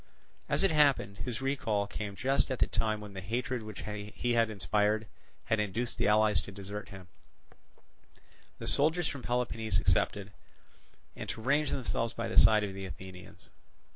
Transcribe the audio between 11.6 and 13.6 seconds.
themselves by the side of the Athenians.